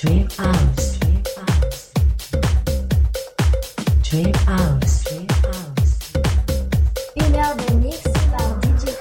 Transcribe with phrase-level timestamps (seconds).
[0.00, 1.00] Dream House.
[1.00, 1.28] Sleep.
[4.04, 5.04] Dream House.
[7.16, 8.94] Une heure de mix par DJ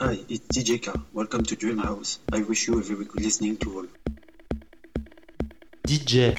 [0.00, 0.92] Hi, it's DJ K.
[1.12, 2.20] Welcome to Dream House.
[2.32, 4.01] I wish you a very good listening to all.
[5.92, 6.38] DJ,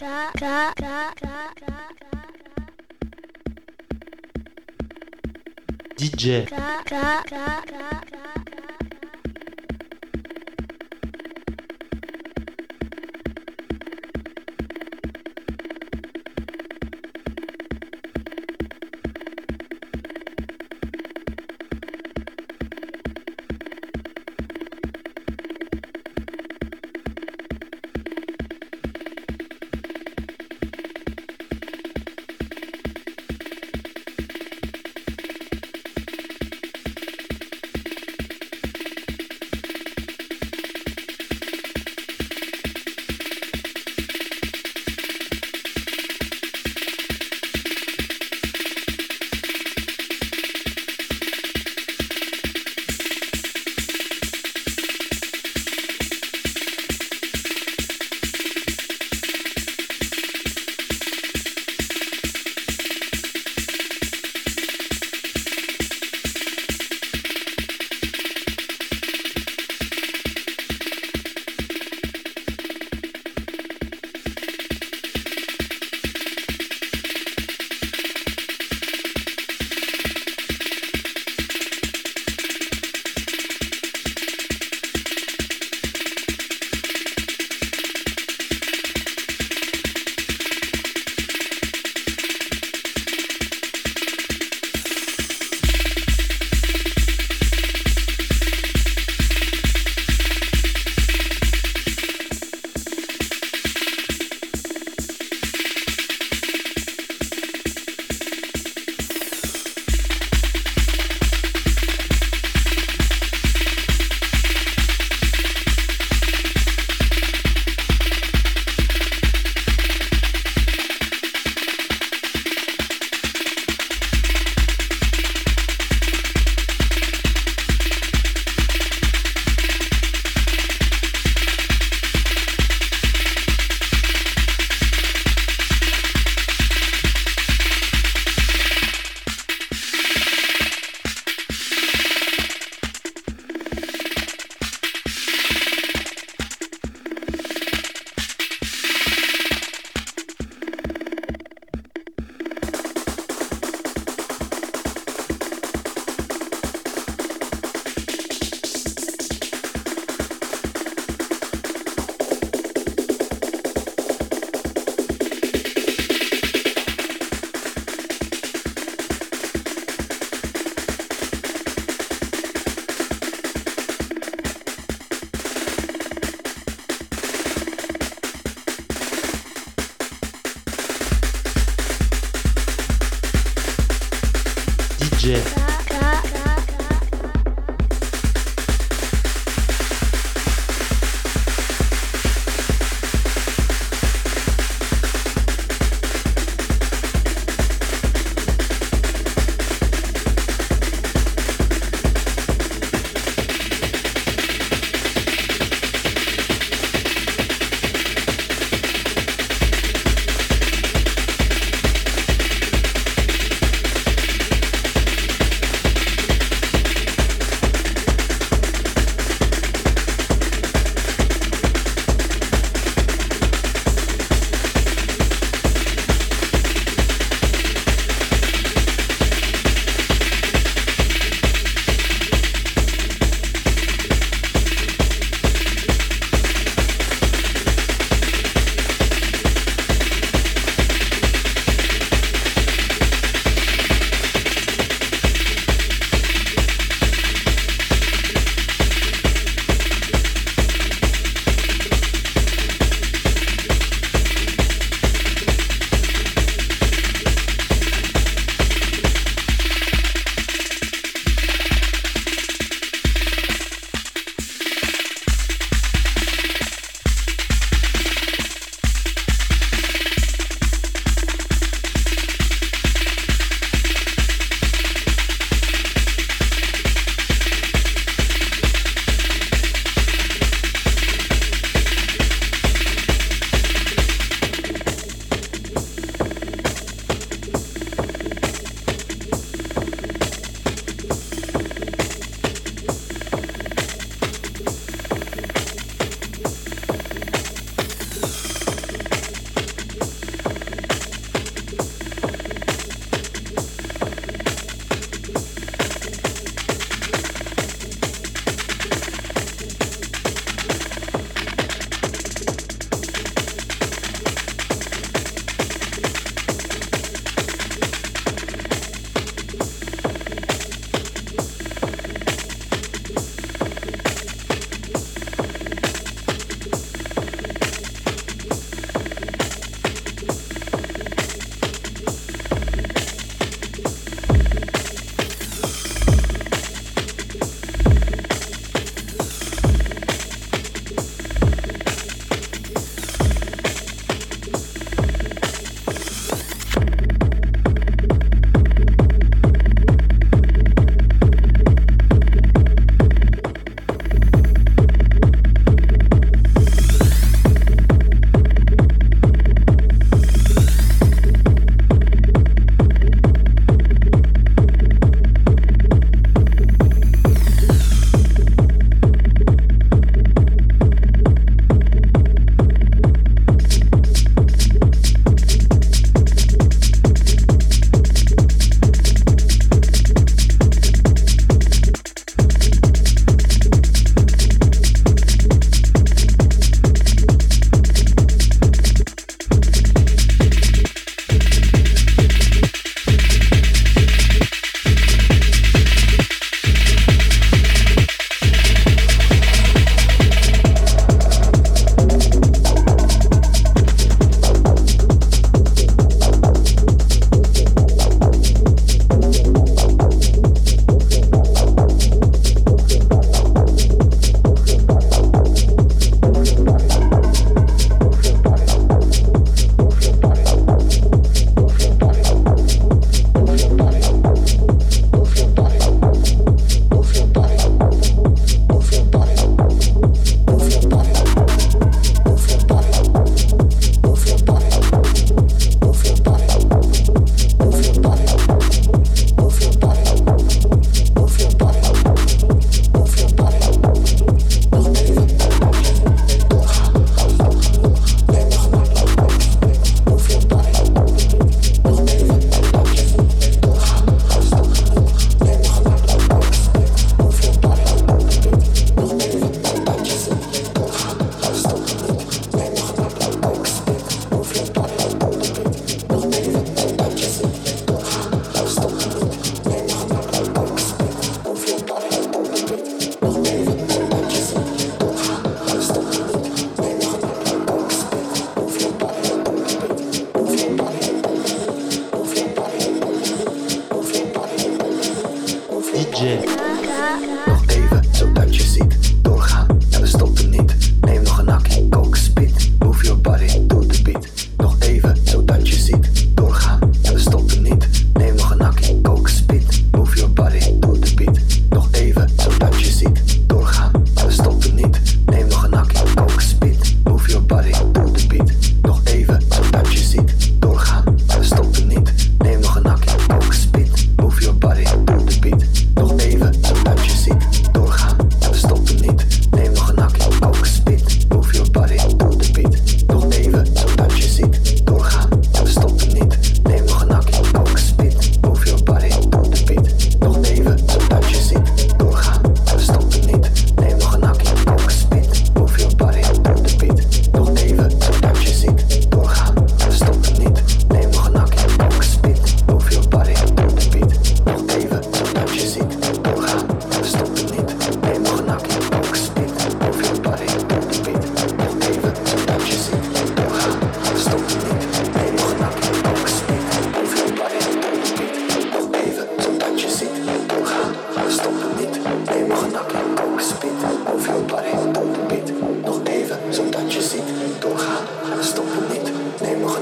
[5.95, 6.47] DJ,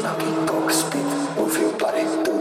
[0.01, 1.05] Tsunami talk speed,
[1.37, 2.40] move your body